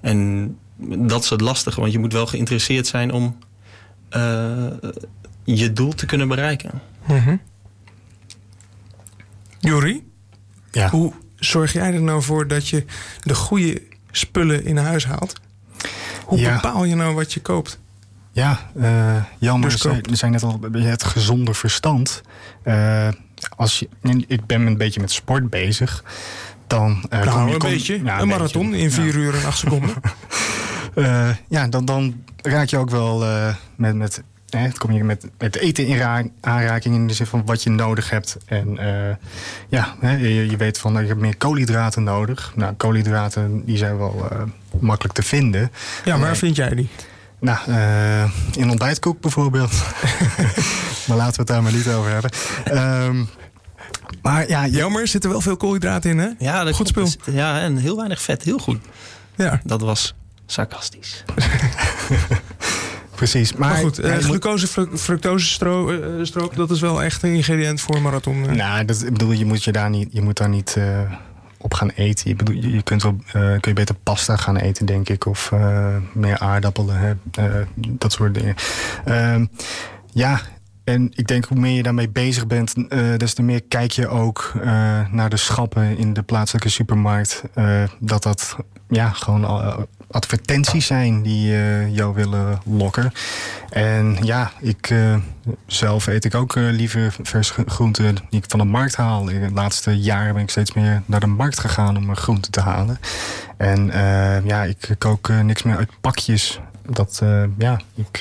En 0.00 0.56
dat 0.88 1.22
is 1.22 1.30
het 1.30 1.40
lastige, 1.40 1.80
want 1.80 1.92
je 1.92 1.98
moet 1.98 2.12
wel 2.12 2.26
geïnteresseerd 2.26 2.86
zijn 2.86 3.12
om 3.12 3.38
eh, 4.08 4.66
je 5.44 5.72
doel 5.72 5.92
te 5.92 6.06
kunnen 6.06 6.28
bereiken. 6.28 6.70
Mhm. 7.06 7.36
Jori, 9.58 10.04
ja. 10.70 10.88
hoe 10.90 11.12
zorg 11.36 11.72
jij 11.72 11.94
er 11.94 12.02
nou 12.02 12.22
voor 12.22 12.46
dat 12.46 12.68
je 12.68 12.84
de 13.20 13.34
goede 13.34 13.82
spullen 14.10 14.64
in 14.64 14.76
huis 14.76 15.06
haalt? 15.06 15.40
Hoe 16.24 16.38
Ja. 16.38 16.54
bepaal 16.54 16.84
je 16.84 16.94
nou 16.94 17.14
wat 17.14 17.32
je 17.32 17.40
koopt? 17.40 17.80
Ja, 18.32 18.70
eh 18.80 19.16
Jelmer 19.38 19.70
Dus 19.70 19.80
zei, 19.80 20.00
zei 20.12 20.30
net 20.30 20.42
al 20.42 20.60
het 20.72 21.04
gezonde 21.04 21.54
verstand. 21.54 22.22
Eh, 22.62 23.08
als 23.56 23.78
je, 23.78 23.88
ik 24.26 24.46
ben 24.46 24.66
een 24.66 24.76
beetje 24.76 25.00
met 25.00 25.10
sport 25.12 25.50
bezig. 25.50 26.04
Dan, 26.66 27.04
eh, 27.08 27.20
kom 27.20 27.28
nou, 27.30 27.46
je, 27.48 27.52
een 27.52 27.58
kom- 27.60 27.70
beetje. 27.70 28.02
Ja, 28.04 28.20
een 28.20 28.28
marathon 28.28 28.70
beetje. 28.70 28.84
in 28.84 28.90
4 28.92 29.14
uur 29.14 29.34
en 29.34 29.44
8 29.44 29.58
seconden. 29.58 29.94
Eh, 30.94 31.28
ja, 31.48 31.66
dan, 31.68 31.84
dan 31.84 32.22
raak 32.42 32.68
je 32.68 32.76
ook 32.78 32.90
wel 32.90 33.24
eh, 33.24 33.54
met, 33.76 33.94
met, 33.94 34.22
hè, 34.48 34.68
kom 34.78 34.92
je 34.92 35.04
met, 35.04 35.26
met 35.38 35.56
eten 35.56 35.86
in 35.86 35.96
ra- 35.98 36.24
aanraking 36.40 36.94
in 36.94 37.06
de 37.06 37.14
zin 37.14 37.26
van 37.26 37.42
wat 37.44 37.62
je 37.62 37.70
nodig 37.70 38.10
hebt. 38.10 38.36
En 38.46 38.78
eh, 38.78 39.16
ja, 39.68 39.94
hè, 40.00 40.16
je, 40.16 40.50
je 40.50 40.56
weet 40.56 40.78
van, 40.78 40.98
ik 41.00 41.08
heb 41.08 41.16
meer 41.18 41.36
koolhydraten 41.36 42.02
nodig. 42.02 42.52
Nou, 42.56 42.74
koolhydraten 42.74 43.64
die 43.64 43.76
zijn 43.76 43.98
wel 43.98 44.26
eh, 44.30 44.42
makkelijk 44.80 45.14
te 45.14 45.22
vinden. 45.22 45.70
Ja, 46.04 46.18
waar 46.18 46.26
Nee. 46.28 46.34
vind 46.38 46.56
jij 46.56 46.74
die? 46.74 46.88
Nou, 47.40 47.58
eh, 47.66 48.30
in 48.56 48.70
ontbijtkoek 48.70 49.20
bijvoorbeeld. 49.20 49.72
maar 51.06 51.16
laten 51.16 51.32
we 51.32 51.38
het 51.38 51.46
daar 51.46 51.62
maar 51.62 51.72
niet 51.72 51.88
over 51.88 52.10
hebben. 52.10 52.30
Ehm, 52.64 53.24
maar 54.22 54.48
ja, 54.48 54.64
je- 54.64 54.70
Jammer, 54.76 55.06
zit 55.08 55.24
er 55.24 55.30
wel 55.30 55.40
veel 55.40 55.56
koolhydraten 55.56 56.10
in, 56.10 56.18
hè? 56.18 56.28
Ja, 56.38 56.64
dat 56.64 56.74
Goed 56.74 56.88
spul. 56.88 57.08
Ja, 57.30 57.60
en 57.60 57.76
heel 57.76 57.96
weinig 57.96 58.22
vet. 58.22 58.42
Heel 58.42 58.58
goed. 58.58 58.78
Ja. 59.36 59.60
Dat 59.64 59.80
was 59.80 60.14
sarcastisch. 60.46 61.24
precies. 63.14 63.52
Maar, 63.52 63.68
Maar 63.68 63.78
goed, 63.78 63.98
eh, 63.98 64.16
glucose, 64.16 64.66
fru- 64.66 64.96
fructose 64.96 65.46
stro- 65.46 65.90
eh, 65.90 66.24
stroop, 66.24 66.56
dat 66.56 66.70
is 66.70 66.80
wel 66.80 67.02
echt 67.02 67.22
een 67.22 67.34
ingrediënt 67.34 67.80
voor 67.80 67.96
een 67.96 68.02
marathon. 68.02 68.48
eh. 68.48 68.54
Nou, 68.54 68.84
dat, 68.84 69.02
ik 69.02 69.12
bedoel, 69.12 69.32
je 69.32 69.44
moet, 69.46 69.64
je 69.64 69.72
daar 69.72 69.90
niet, 69.90 70.08
je 70.12 70.22
moet 70.22 70.36
daar 70.36 70.48
niet 70.48 70.76
eh, 70.76 71.00
op 71.58 71.74
gaan 71.74 71.90
eten. 71.90 72.28
Je, 72.30 72.36
bedoel, 72.36 72.54
je, 72.54 72.82
kunt 72.82 73.02
wel, 73.02 73.16
eh, 73.26 73.32
kun 73.32 73.60
je 73.60 73.72
beter 73.72 73.94
pasta 74.02 74.36
gaan 74.36 74.56
eten, 74.56 74.86
denk 74.86 75.08
ik. 75.08 75.26
Of 75.26 75.52
eh, 75.52 75.96
meer 76.12 76.38
aardappelen, 76.38 76.96
hè, 76.98 77.12
eh, 77.32 77.66
dat 77.76 78.12
soort 78.12 78.34
dingen. 78.34 78.54
Ehm, 79.04 79.46
ja, 80.12 80.40
en 80.84 81.12
ik 81.14 81.26
denk 81.26 81.44
hoe 81.44 81.58
meer 81.58 81.76
je 81.76 81.82
daarmee 81.82 82.08
bezig 82.08 82.46
bent... 82.46 82.74
eh, 82.88 82.98
des 83.16 83.34
te 83.34 83.42
meer 83.42 83.62
kijk 83.62 83.90
je 83.92 84.08
ook 84.08 84.52
eh, 84.60 84.62
naar 85.10 85.30
de 85.30 85.36
schappen 85.36 85.96
in 85.98 86.12
de 86.12 86.22
plaatselijke 86.22 86.68
supermarkt. 86.68 87.42
eh, 87.54 87.82
dat 87.98 88.22
dat 88.22 88.56
ja, 88.88 89.10
gewoon 89.10 89.44
eh, 89.44 89.78
advertenties 90.12 90.86
zijn 90.86 91.22
die 91.22 91.54
eh, 91.54 91.94
jou 91.94 92.14
willen 92.14 92.60
lokken. 92.64 93.12
En 93.70 94.18
ja, 94.22 94.52
ik 94.60 94.90
eh, 94.90 95.16
zelf 95.66 96.06
eet 96.06 96.24
ik 96.24 96.34
ook 96.34 96.56
eh, 96.56 96.62
liever 96.70 97.14
verse 97.22 97.64
groenten 97.66 98.14
die 98.14 98.40
ik 98.40 98.44
van 98.48 98.58
de 98.58 98.64
markt 98.64 98.96
haal. 98.96 99.28
In 99.28 99.40
de 99.40 99.50
laatste 99.54 99.98
jaren 99.98 100.34
ben 100.34 100.42
ik 100.42 100.50
steeds 100.50 100.72
meer 100.72 101.02
naar 101.06 101.20
de 101.20 101.26
markt 101.26 101.60
gegaan 101.60 101.96
om 101.96 102.16
groenten 102.16 102.52
te 102.52 102.60
halen. 102.60 102.98
En 103.56 103.90
ja, 104.44 104.64
ik 104.64 104.94
kook 104.98 105.28
niks 105.28 105.62
meer 105.62 105.76
uit 105.76 105.90
pakjes. 106.00 106.60
Dat, 106.88 107.22
ja, 107.58 107.80
ik, 107.94 108.20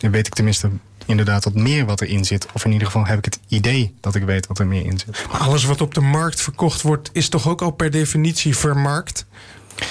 weet 0.00 0.26
ik 0.26 0.34
tenminste 0.34 0.70
inderdaad 1.06 1.44
wat 1.44 1.54
meer 1.54 1.86
wat 1.86 2.00
erin 2.00 2.24
zit. 2.24 2.46
Of 2.52 2.64
in 2.64 2.72
ieder 2.72 2.86
geval 2.86 3.06
heb 3.06 3.18
ik 3.18 3.24
het 3.24 3.38
idee 3.48 3.94
dat 4.00 4.14
ik 4.14 4.22
weet 4.22 4.46
wat 4.46 4.58
er 4.58 4.66
meer 4.66 4.84
in 4.84 4.98
zit. 4.98 5.26
Alles 5.38 5.64
wat 5.64 5.80
op 5.80 5.94
de 5.94 6.00
markt 6.00 6.40
verkocht 6.40 6.82
wordt, 6.82 7.10
is 7.12 7.28
toch 7.28 7.48
ook 7.48 7.62
al 7.62 7.70
per 7.70 7.90
definitie 7.90 8.56
vermarkt? 8.56 9.26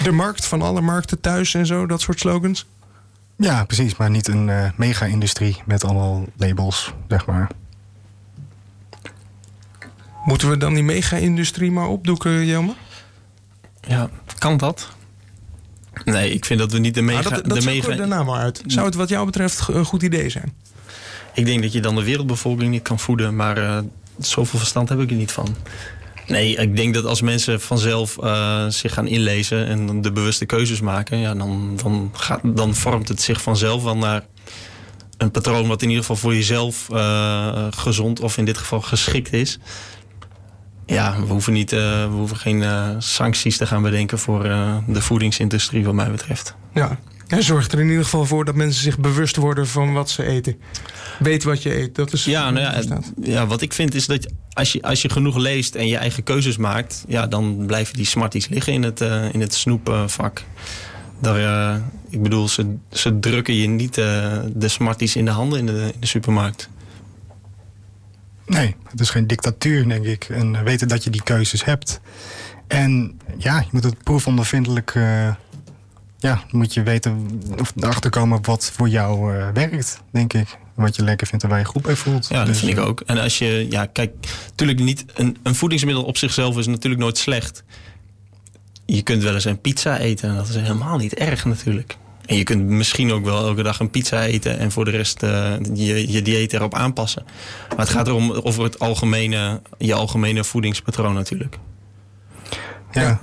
De 0.03 0.11
markt 0.11 0.45
van 0.45 0.61
alle 0.61 0.81
markten 0.81 1.21
thuis 1.21 1.53
en 1.53 1.65
zo, 1.65 1.85
dat 1.85 2.01
soort 2.01 2.19
slogans? 2.19 2.65
Ja, 3.37 3.65
precies. 3.65 3.95
Maar 3.95 4.09
niet 4.09 4.27
een 4.27 4.47
uh, 4.47 4.69
mega-industrie 4.75 5.61
met 5.65 5.83
allemaal 5.83 6.25
labels, 6.37 6.93
zeg 7.07 7.25
maar. 7.25 7.49
Moeten 10.25 10.49
we 10.49 10.57
dan 10.57 10.73
die 10.73 10.83
mega-industrie 10.83 11.71
maar 11.71 11.87
opdoeken, 11.87 12.45
Jelmer? 12.45 12.75
Ja, 13.81 14.09
kan 14.37 14.57
dat? 14.57 14.89
Nee, 16.05 16.33
ik 16.33 16.45
vind 16.45 16.59
dat 16.59 16.71
we 16.71 16.79
niet 16.79 16.93
de 16.93 17.01
mega... 17.01 17.21
Maar 17.21 17.31
dat 17.31 17.45
dat 17.45 17.59
de 17.59 17.65
mega... 17.65 17.95
daarna 17.95 18.23
maar 18.23 18.39
uit. 18.39 18.63
Zou 18.65 18.85
het 18.85 18.95
wat 18.95 19.09
jou 19.09 19.25
betreft 19.25 19.67
een 19.67 19.85
goed 19.85 20.03
idee 20.03 20.29
zijn? 20.29 20.53
Ik 21.33 21.45
denk 21.45 21.61
dat 21.61 21.73
je 21.73 21.81
dan 21.81 21.95
de 21.95 22.03
wereldbevolking 22.03 22.71
niet 22.71 22.81
kan 22.81 22.99
voeden, 22.99 23.35
maar 23.35 23.57
uh, 23.57 23.77
zoveel 24.19 24.59
verstand 24.59 24.89
heb 24.89 24.99
ik 24.99 25.09
er 25.09 25.15
niet 25.15 25.31
van. 25.31 25.55
Nee, 26.31 26.55
ik 26.55 26.75
denk 26.75 26.93
dat 26.93 27.05
als 27.05 27.21
mensen 27.21 27.61
vanzelf 27.61 28.17
uh, 28.23 28.65
zich 28.67 28.93
gaan 28.93 29.07
inlezen 29.07 29.67
en 29.67 30.01
de 30.01 30.11
bewuste 30.11 30.45
keuzes 30.45 30.81
maken, 30.81 31.17
ja, 31.17 31.33
dan, 31.33 31.79
dan, 32.43 32.75
vormt 32.75 33.07
het 33.07 33.21
zich 33.21 33.41
vanzelf 33.41 33.83
wel 33.83 33.97
naar 33.97 34.25
een 35.17 35.31
patroon 35.31 35.67
wat 35.67 35.81
in 35.81 35.87
ieder 35.87 36.03
geval 36.03 36.21
voor 36.21 36.35
jezelf 36.35 36.87
uh, 36.91 37.67
gezond 37.69 38.19
of 38.19 38.37
in 38.37 38.45
dit 38.45 38.57
geval 38.57 38.81
geschikt 38.81 39.33
is. 39.33 39.59
Ja, 40.85 41.19
we 41.19 41.31
hoeven, 41.31 41.53
niet, 41.53 41.71
uh, 41.71 41.79
we 41.79 42.15
hoeven 42.15 42.37
geen 42.37 42.63
sancties 43.01 43.57
te 43.57 43.65
gaan 43.65 43.81
bedenken 43.81 44.19
voor 44.19 44.43
de 44.87 45.01
voedingsindustrie, 45.01 45.85
wat 45.85 45.93
mij 45.93 46.11
betreft. 46.11 46.55
Ja, 46.73 46.99
en 47.31 47.43
zorgt 47.43 47.71
er 47.71 47.79
in 47.79 47.89
ieder 47.89 48.03
geval 48.03 48.25
voor 48.25 48.45
dat 48.45 48.55
mensen 48.55 48.83
zich 48.83 48.99
bewust 48.99 49.35
worden 49.35 49.67
van 49.67 49.93
wat 49.93 50.09
ze 50.09 50.23
eten. 50.23 50.55
Weet 51.19 51.43
wat 51.43 51.63
je 51.63 51.75
eet. 51.75 51.95
Dat 51.95 52.13
is 52.13 52.25
ja, 52.25 52.49
nou 52.49 52.65
ja, 52.65 52.99
ja, 53.21 53.47
wat 53.47 53.61
ik 53.61 53.73
vind 53.73 53.93
is 53.93 54.05
dat 54.05 54.27
als 54.53 54.71
je, 54.71 54.81
als 54.81 55.01
je 55.01 55.09
genoeg 55.09 55.37
leest 55.37 55.75
en 55.75 55.87
je 55.87 55.97
eigen 55.97 56.23
keuzes 56.23 56.57
maakt, 56.57 57.03
ja, 57.07 57.27
dan 57.27 57.65
blijven 57.65 57.95
die 57.95 58.05
smarties 58.05 58.47
liggen 58.47 58.73
in 58.73 58.83
het, 58.83 59.01
uh, 59.01 59.33
in 59.33 59.41
het 59.41 59.53
snoepvak. 59.53 60.43
Daar, 61.19 61.39
uh, 61.39 61.75
ik 62.09 62.23
bedoel, 62.23 62.47
ze, 62.47 62.75
ze 62.91 63.19
drukken 63.19 63.55
je 63.55 63.67
niet 63.67 63.97
uh, 63.97 64.05
de 64.53 64.67
smarties 64.67 65.15
in 65.15 65.25
de 65.25 65.31
handen 65.31 65.59
in 65.59 65.65
de, 65.65 65.89
in 65.93 65.99
de 65.99 66.07
supermarkt. 66.07 66.69
Nee, 68.45 68.75
het 68.89 68.99
is 68.99 69.09
geen 69.09 69.27
dictatuur, 69.27 69.87
denk 69.87 70.05
ik. 70.05 70.23
En 70.29 70.63
weten 70.63 70.87
dat 70.87 71.03
je 71.03 71.09
die 71.09 71.23
keuzes 71.23 71.65
hebt. 71.65 71.99
En 72.67 73.19
ja, 73.37 73.59
je 73.59 73.67
moet 73.71 73.83
het 73.83 74.03
proefondervindelijk 74.03 74.93
ja, 76.21 76.43
moet 76.51 76.73
je 76.73 76.83
weten 76.83 77.27
of 77.59 77.73
erachter 77.75 78.09
komen 78.09 78.39
wat 78.45 78.71
voor 78.73 78.89
jou 78.89 79.35
uh, 79.35 79.47
werkt, 79.53 80.01
denk 80.11 80.33
ik. 80.33 80.57
Wat 80.73 80.95
je 80.95 81.03
lekker 81.03 81.27
vindt 81.27 81.43
en 81.43 81.49
waar 81.49 81.59
je 81.59 81.65
goed 81.65 81.81
bij 81.81 81.95
voelt. 81.95 82.27
Ja, 82.29 82.37
dat 82.37 82.45
dus, 82.45 82.59
vind 82.59 82.71
ik 82.71 82.79
ook. 82.79 83.01
En 83.01 83.17
als 83.17 83.37
je, 83.37 83.67
ja, 83.69 83.85
kijk, 83.85 84.11
natuurlijk 84.49 84.79
niet. 84.79 85.05
Een, 85.13 85.37
een 85.43 85.55
voedingsmiddel 85.55 86.03
op 86.03 86.17
zichzelf 86.17 86.57
is 86.57 86.67
natuurlijk 86.67 87.01
nooit 87.01 87.17
slecht. 87.17 87.63
Je 88.85 89.01
kunt 89.01 89.23
wel 89.23 89.33
eens 89.33 89.45
een 89.45 89.61
pizza 89.61 89.97
eten 89.97 90.29
en 90.29 90.35
dat 90.35 90.47
is 90.47 90.55
helemaal 90.55 90.97
niet 90.97 91.13
erg 91.13 91.45
natuurlijk. 91.45 91.97
En 92.25 92.35
je 92.35 92.43
kunt 92.43 92.63
misschien 92.63 93.11
ook 93.11 93.25
wel 93.25 93.47
elke 93.47 93.63
dag 93.63 93.79
een 93.79 93.89
pizza 93.89 94.23
eten 94.23 94.57
en 94.57 94.71
voor 94.71 94.85
de 94.85 94.91
rest 94.91 95.23
uh, 95.23 95.53
je, 95.73 96.11
je 96.11 96.21
dieet 96.21 96.53
erop 96.53 96.73
aanpassen. 96.73 97.23
Maar 97.69 97.79
het 97.79 97.89
gaat 97.89 98.07
erom 98.07 98.31
over 98.31 98.63
het 98.63 98.79
algemene, 98.79 99.61
je 99.77 99.93
algemene 99.93 100.43
voedingspatroon 100.43 101.13
natuurlijk. 101.13 101.57
ja. 102.91 103.21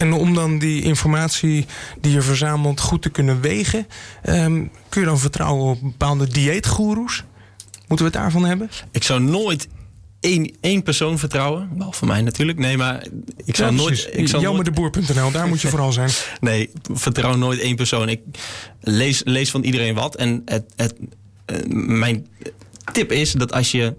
En 0.00 0.12
om 0.12 0.34
dan 0.34 0.58
die 0.58 0.82
informatie 0.82 1.66
die 2.00 2.12
je 2.12 2.22
verzamelt 2.22 2.80
goed 2.80 3.02
te 3.02 3.10
kunnen 3.10 3.40
wegen, 3.40 3.86
um, 4.28 4.70
kun 4.88 5.00
je 5.00 5.06
dan 5.06 5.18
vertrouwen 5.18 5.64
op 5.64 5.80
bepaalde 5.80 6.28
dieetgoeroes? 6.28 7.24
Moeten 7.88 8.06
we 8.06 8.12
het 8.12 8.22
daarvan 8.22 8.44
hebben? 8.44 8.70
Ik 8.90 9.02
zou 9.02 9.20
nooit 9.20 9.68
één, 10.20 10.56
één 10.60 10.82
persoon 10.82 11.18
vertrouwen. 11.18 11.70
Wel 11.78 11.92
voor 11.92 12.08
mij 12.08 12.22
natuurlijk. 12.22 12.58
Nee, 12.58 12.76
maar 12.76 13.06
ik 13.44 13.56
zou 13.56 13.74
nooit. 13.74 14.08
Ik 14.12 14.28
zou 14.28 14.42
daar 15.32 15.48
moet 15.48 15.60
je 15.60 15.68
vooral 15.74 15.92
zijn. 15.92 16.10
Nee, 16.40 16.70
vertrouw 16.92 17.36
nooit 17.36 17.60
één 17.60 17.76
persoon. 17.76 18.08
Ik 18.08 18.20
lees, 18.80 19.22
lees 19.24 19.50
van 19.50 19.62
iedereen 19.62 19.94
wat. 19.94 20.16
En 20.16 20.42
het, 20.44 20.72
het, 20.76 20.94
uh, 21.46 21.56
mijn 21.86 22.26
tip 22.92 23.12
is 23.12 23.32
dat 23.32 23.52
als 23.52 23.70
je 23.70 23.94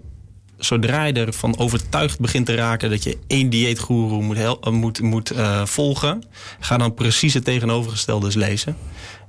zodra 0.64 1.04
je 1.04 1.12
ervan 1.12 1.58
overtuigd 1.58 2.20
begint 2.20 2.46
te 2.46 2.54
raken 2.54 2.90
dat 2.90 3.02
je 3.02 3.18
één 3.26 3.50
dieetgoeroe 3.50 4.22
moet, 4.22 4.36
eh, 4.36 4.70
moet, 4.70 5.00
moet 5.00 5.32
uh, 5.32 5.66
volgen, 5.66 6.22
ga 6.60 6.76
dan 6.76 6.94
precies 6.94 7.34
het 7.34 7.44
tegenovergestelde 7.44 8.38
lezen. 8.38 8.76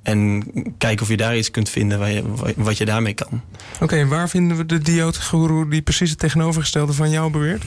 En 0.04 0.44
kijk 0.78 1.02
of 1.02 1.08
je 1.08 1.18
daar 1.18 1.38
iets 1.38 1.52
kunt 1.52 1.70
vinden 1.70 2.00
waar 2.00 2.12
je, 2.12 2.24
wat 2.56 2.78
je 2.78 2.86
daarmee 2.86 3.14
kan. 3.14 3.42
Oké, 3.82 4.08
waar 4.08 4.30
vinden 4.30 4.58
we 4.58 4.66
de 4.66 4.80
dieetgoeroe 4.80 5.70
die 5.70 5.82
precies 5.82 6.10
het 6.10 6.20
tegenovergestelde 6.20 6.94
van 6.94 7.10
jou 7.10 7.32
beweert? 7.32 7.64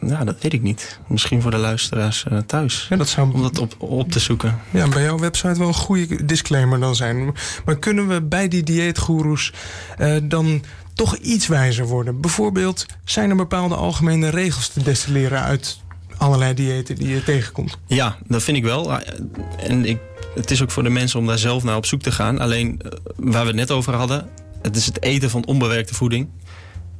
Nou, 0.00 0.24
dat 0.24 0.36
weet 0.40 0.52
ik 0.52 0.62
niet. 0.62 1.00
Misschien 1.06 1.42
voor 1.42 1.50
de 1.50 1.56
luisteraars 1.56 2.24
uh, 2.32 2.38
thuis. 2.38 2.86
Ja, 2.90 2.96
dat 2.96 3.08
zou... 3.08 3.32
Om 3.32 3.42
dat 3.42 3.58
op, 3.58 3.74
op 3.78 4.10
te 4.10 4.18
zoeken. 4.18 4.60
Ja, 4.70 4.88
bij 4.88 5.02
jouw 5.02 5.18
website 5.18 5.58
wel 5.58 5.68
een 5.68 5.74
goede 5.74 6.24
disclaimer 6.24 6.80
dan 6.80 6.96
zijn. 6.96 7.34
Maar 7.64 7.78
kunnen 7.78 8.08
we 8.08 8.22
bij 8.22 8.48
die 8.48 8.62
dieetgoeroes 8.62 9.52
uh, 9.98 10.16
dan 10.22 10.62
toch 10.94 11.16
iets 11.16 11.46
wijzer 11.46 11.86
worden? 11.86 12.20
Bijvoorbeeld, 12.20 12.86
zijn 13.04 13.30
er 13.30 13.36
bepaalde 13.36 13.74
algemene 13.74 14.28
regels 14.28 14.68
te 14.68 14.82
destilleren 14.82 15.42
uit 15.42 15.80
allerlei 16.16 16.54
diëten 16.54 16.96
die 16.96 17.08
je 17.08 17.22
tegenkomt? 17.22 17.78
Ja, 17.86 18.16
dat 18.26 18.42
vind 18.42 18.56
ik 18.56 18.64
wel. 18.64 18.92
En 19.56 19.84
ik, 19.84 19.98
het 20.34 20.50
is 20.50 20.62
ook 20.62 20.70
voor 20.70 20.82
de 20.82 20.88
mensen 20.88 21.18
om 21.18 21.26
daar 21.26 21.38
zelf 21.38 21.62
naar 21.62 21.76
op 21.76 21.86
zoek 21.86 22.02
te 22.02 22.12
gaan. 22.12 22.38
Alleen, 22.38 22.80
eh, 22.82 22.90
waar 23.16 23.42
we 23.42 23.46
het 23.46 23.56
net 23.56 23.70
over 23.70 23.94
hadden, 23.94 24.28
het 24.62 24.76
is 24.76 24.86
het 24.86 25.02
eten 25.02 25.30
van 25.30 25.46
onbewerkte 25.46 25.94
voeding. 25.94 26.28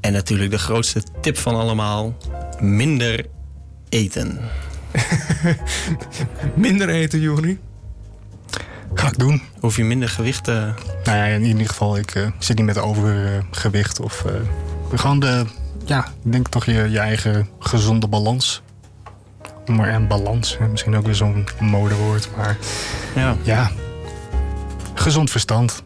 En 0.03 0.13
natuurlijk 0.13 0.51
de 0.51 0.59
grootste 0.59 1.03
tip 1.21 1.39
van 1.39 1.55
allemaal: 1.55 2.17
minder 2.61 3.27
eten. 3.89 4.39
minder 6.55 6.89
eten, 6.89 7.21
Jori? 7.21 7.59
Ga 8.95 9.07
ik 9.09 9.19
doen. 9.19 9.43
Hoef 9.61 9.77
je 9.77 9.85
minder 9.85 10.09
gewicht 10.09 10.45
te... 10.45 10.73
Nou 11.05 11.17
ja, 11.17 11.25
in 11.25 11.45
ieder 11.45 11.67
geval, 11.67 11.97
ik 11.97 12.15
uh, 12.15 12.31
zit 12.39 12.57
niet 12.57 12.67
met 12.67 12.79
overgewicht. 12.79 14.01
of 14.01 14.25
uh, 14.27 14.33
gewoon 14.99 15.21
de, 15.21 15.45
ja, 15.85 16.07
ik 16.25 16.33
denk 16.33 16.49
toch 16.49 16.65
je, 16.65 16.91
je 16.91 16.99
eigen 16.99 17.49
gezonde 17.59 18.09
balans. 18.09 18.63
Maar 19.67 19.89
en 19.89 20.09
balans, 20.09 20.59
misschien 20.71 20.97
ook 20.97 21.05
weer 21.05 21.15
zo'n 21.15 21.47
modewoord. 21.61 22.29
Maar 22.37 22.57
ja. 23.15 23.37
ja, 23.43 23.71
gezond 24.95 25.31
verstand. 25.31 25.83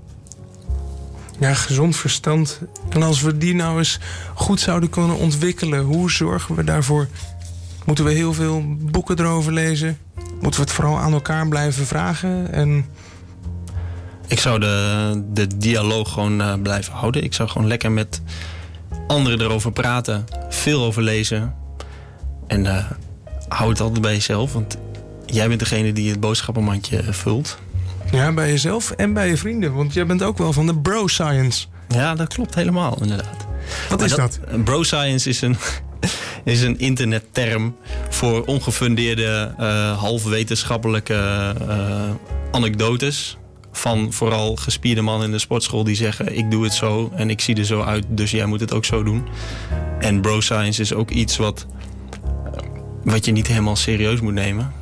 Ja, 1.38 1.54
gezond 1.54 1.96
verstand. 1.96 2.60
En 2.88 3.02
als 3.02 3.20
we 3.20 3.38
die 3.38 3.54
nou 3.54 3.78
eens 3.78 3.98
goed 4.34 4.60
zouden 4.60 4.88
kunnen 4.88 5.16
ontwikkelen, 5.16 5.80
hoe 5.80 6.10
zorgen 6.10 6.54
we 6.54 6.64
daarvoor? 6.64 7.08
Moeten 7.84 8.04
we 8.04 8.12
heel 8.12 8.32
veel 8.32 8.62
boeken 8.66 9.18
erover 9.18 9.52
lezen? 9.52 9.98
Moeten 10.14 10.60
we 10.60 10.66
het 10.66 10.72
vooral 10.72 10.98
aan 10.98 11.12
elkaar 11.12 11.48
blijven 11.48 11.86
vragen? 11.86 12.52
En... 12.52 12.86
Ik 14.26 14.40
zou 14.40 14.60
de, 14.60 15.22
de 15.32 15.56
dialoog 15.56 16.12
gewoon 16.12 16.40
uh, 16.40 16.54
blijven 16.62 16.92
houden. 16.92 17.24
Ik 17.24 17.34
zou 17.34 17.48
gewoon 17.48 17.66
lekker 17.66 17.92
met 17.92 18.20
anderen 19.06 19.40
erover 19.40 19.72
praten. 19.72 20.24
Veel 20.48 20.84
over 20.84 21.02
lezen. 21.02 21.54
En 22.46 22.64
uh, 22.64 22.90
hou 23.48 23.70
het 23.70 23.80
altijd 23.80 24.00
bij 24.00 24.12
jezelf. 24.12 24.52
Want 24.52 24.76
jij 25.26 25.48
bent 25.48 25.60
degene 25.60 25.92
die 25.92 26.10
het 26.10 26.20
boodschappenmandje 26.20 27.02
vult. 27.12 27.58
Ja, 28.12 28.32
bij 28.32 28.50
jezelf 28.50 28.90
en 28.90 29.12
bij 29.12 29.28
je 29.28 29.36
vrienden. 29.36 29.74
Want 29.74 29.92
jij 29.92 30.06
bent 30.06 30.22
ook 30.22 30.38
wel 30.38 30.52
van 30.52 30.66
de 30.66 30.78
bro 30.78 31.06
science. 31.06 31.66
Ja, 31.88 32.14
dat 32.14 32.34
klopt 32.34 32.54
helemaal, 32.54 32.98
inderdaad. 33.02 33.46
Wat 33.88 34.02
is 34.02 34.14
dat? 34.14 34.38
dat? 34.50 34.64
Bro 34.64 34.82
science 34.82 35.28
is 35.28 35.40
een, 35.40 35.56
is 36.44 36.62
een 36.62 36.78
internetterm 36.78 37.76
voor 38.08 38.44
ongefundeerde, 38.44 39.54
uh, 39.60 39.98
half 39.98 40.24
wetenschappelijke 40.24 41.54
uh, 41.68 42.10
anekdotes. 42.50 43.36
Van 43.72 44.12
vooral 44.12 44.56
gespierde 44.56 45.00
mannen 45.00 45.26
in 45.26 45.32
de 45.32 45.38
sportschool 45.38 45.84
die 45.84 45.96
zeggen: 45.96 46.36
Ik 46.36 46.50
doe 46.50 46.64
het 46.64 46.74
zo 46.74 47.12
en 47.14 47.30
ik 47.30 47.40
zie 47.40 47.56
er 47.56 47.64
zo 47.64 47.82
uit, 47.82 48.04
dus 48.08 48.30
jij 48.30 48.46
moet 48.46 48.60
het 48.60 48.72
ook 48.72 48.84
zo 48.84 49.02
doen. 49.02 49.26
En 49.98 50.20
bro 50.20 50.40
science 50.40 50.80
is 50.80 50.94
ook 50.94 51.10
iets 51.10 51.36
wat, 51.36 51.66
wat 53.04 53.24
je 53.24 53.32
niet 53.32 53.46
helemaal 53.46 53.76
serieus 53.76 54.20
moet 54.20 54.34
nemen. 54.34 54.72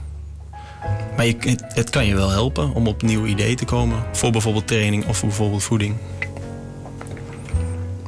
Maar 1.17 1.27
je, 1.27 1.37
het, 1.39 1.65
het, 1.69 1.91
kan 1.91 2.07
je 2.07 2.15
wel 2.15 2.31
helpen 2.31 2.75
om 2.75 2.87
op 2.87 3.03
nieuwe 3.03 3.29
ideeën 3.29 3.57
te 3.57 3.65
komen. 3.65 4.05
Voor 4.13 4.31
bijvoorbeeld 4.31 4.67
training 4.67 5.07
of 5.07 5.17
voor 5.17 5.29
bijvoorbeeld 5.29 5.63
voeding. 5.63 5.97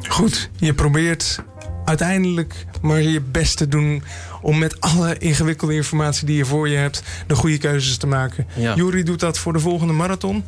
Goed, 0.09 0.51
je 0.57 0.75
probeert 0.75 1.43
uiteindelijk 1.85 2.67
maar 2.83 3.03
je 3.03 3.21
best 3.21 3.57
te 3.57 3.69
doen 3.69 4.03
om 4.41 4.59
met 4.59 4.81
alle 4.81 5.19
ingewikkelde 5.19 5.75
informatie 5.75 6.27
die 6.27 6.37
je 6.37 6.45
voor 6.45 6.69
je 6.69 6.77
hebt 6.77 7.03
de 7.27 7.35
goede 7.35 7.59
keuzes 7.59 7.97
te 7.97 8.07
maken. 8.07 8.47
Ja. 8.55 8.75
Jury 8.75 9.03
doet 9.03 9.21
dat 9.21 9.39
voor 9.39 9.53
de 9.53 9.59
volgende 9.59 9.93
marathon. 9.93 10.45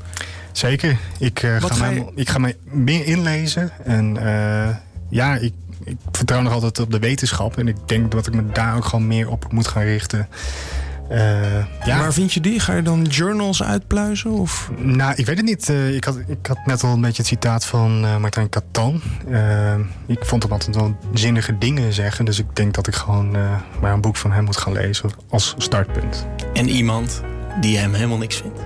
Zeker. 0.52 0.98
Ik, 1.18 1.42
uh, 1.42 1.56
ga, 1.60 1.90
mij, 1.90 2.06
ik 2.14 2.28
ga 2.28 2.38
mij 2.38 2.56
meer 2.62 3.06
inlezen. 3.06 3.70
En 3.84 4.16
uh, 4.16 4.68
ja, 5.08 5.36
ik, 5.36 5.52
ik, 5.84 5.96
vertrouw 6.12 6.40
nog 6.40 6.52
altijd 6.52 6.78
op 6.78 6.90
de 6.90 6.98
wetenschap. 6.98 7.58
En 7.58 7.68
ik 7.68 7.76
denk 7.86 8.12
dat 8.12 8.26
ik 8.26 8.34
me 8.34 8.42
daar 8.52 8.76
ook 8.76 8.84
gewoon 8.84 9.06
meer 9.06 9.28
op 9.28 9.52
moet 9.52 9.68
gaan 9.68 9.82
richten. 9.82 10.28
Eh, 11.08 11.64
ja, 11.84 11.98
Waar 11.98 12.12
vind 12.12 12.32
je 12.32 12.40
die? 12.40 12.60
Ga 12.60 12.74
je 12.74 12.82
dan 12.82 13.02
journals 13.02 13.62
uitpluizen? 13.62 14.30
Of? 14.30 14.70
Nou, 14.76 15.12
ik 15.16 15.26
weet 15.26 15.36
het 15.36 15.46
niet. 15.46 15.68
Eh, 15.68 15.94
ik, 15.94 16.04
had, 16.04 16.18
ik 16.26 16.46
had 16.46 16.58
net 16.66 16.82
al 16.82 16.92
een 16.92 17.00
beetje 17.00 17.22
het 17.22 17.26
citaat 17.26 17.64
van 17.64 18.04
eh 18.04 18.16
Martijn 18.16 18.48
Catan. 18.48 19.00
Eh, 19.30 19.74
ik 20.06 20.24
vond 20.24 20.42
hem 20.42 20.52
altijd 20.52 20.76
wel 20.76 20.96
zinnige 21.14 21.58
dingen 21.58 21.92
zeggen. 21.92 22.24
Dus 22.24 22.38
ik 22.38 22.46
denk 22.56 22.74
dat 22.74 22.86
ik 22.86 22.94
gewoon 22.94 23.36
eh, 23.36 23.54
maar 23.80 23.92
een 23.92 24.00
boek 24.00 24.16
van 24.16 24.32
hem 24.32 24.44
moet 24.44 24.56
gaan 24.56 24.72
lezen 24.72 25.10
als 25.28 25.54
startpunt. 25.58 26.26
En 26.52 26.68
iemand 26.68 27.22
die 27.60 27.78
hem 27.78 27.94
helemaal 27.94 28.18
niks 28.18 28.36
vindt. 28.36 28.60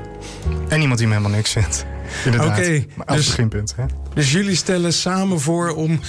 En 0.68 0.80
iemand 0.80 0.98
die 0.98 1.08
me 1.08 1.14
helemaal 1.14 1.36
niks 1.36 1.50
vindt. 1.50 1.84
Inderdaad. 2.24 2.58
Oké, 2.58 2.84
Maar 2.96 3.06
als 3.06 3.16
dus- 3.16 3.26
beginpunt. 3.26 3.74
Hè? 3.76 3.84
Dus 4.14 4.32
jullie 4.32 4.56
stellen 4.56 4.92
samen 4.92 5.40
voor 5.40 5.74
om 5.74 6.00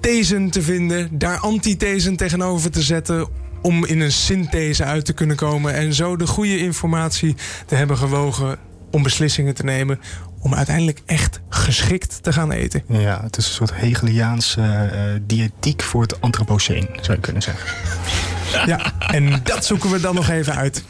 thesen 0.00 0.50
te 0.50 0.62
vinden, 0.62 1.18
daar 1.18 1.38
antithesen 1.38 2.16
tegenover 2.16 2.70
te 2.70 2.82
zetten. 2.82 3.28
Om 3.62 3.84
in 3.84 4.00
een 4.00 4.12
synthese 4.12 4.84
uit 4.84 5.04
te 5.04 5.12
kunnen 5.12 5.36
komen. 5.36 5.74
En 5.74 5.94
zo 5.94 6.16
de 6.16 6.26
goede 6.26 6.58
informatie 6.58 7.36
te 7.66 7.74
hebben 7.74 7.96
gewogen 7.96 8.58
om 8.90 9.02
beslissingen 9.02 9.54
te 9.54 9.64
nemen. 9.64 10.00
Om 10.40 10.54
uiteindelijk 10.54 11.02
echt 11.06 11.40
geschikt 11.48 12.22
te 12.22 12.32
gaan 12.32 12.50
eten. 12.50 12.82
Ja, 12.88 13.22
het 13.22 13.36
is 13.36 13.46
een 13.46 13.54
soort 13.54 13.74
Hegeliaanse 13.74 14.60
eh, 14.60 15.00
diëtiek 15.22 15.82
voor 15.82 16.02
het 16.02 16.20
antropoceen, 16.20 16.88
zou 17.00 17.16
je 17.16 17.22
kunnen 17.22 17.42
zeggen. 17.42 17.70
Ja, 18.66 18.92
en 18.98 19.40
dat 19.42 19.64
zoeken 19.64 19.90
we 19.90 20.00
dan 20.00 20.14
nog 20.14 20.28
even 20.28 20.54
uit. 20.54 20.84